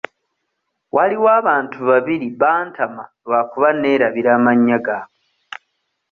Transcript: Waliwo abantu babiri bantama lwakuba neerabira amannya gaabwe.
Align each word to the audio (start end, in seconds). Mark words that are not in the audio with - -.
Waliwo 0.95 1.27
abantu 1.39 1.77
babiri 1.89 2.27
bantama 2.41 3.03
lwakuba 3.25 3.69
neerabira 3.79 4.29
amannya 4.37 4.77
gaabwe. 4.85 5.19